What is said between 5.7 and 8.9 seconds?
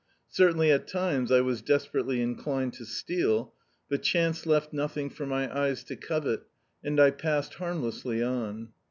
to covet, and I passed hannlessly on.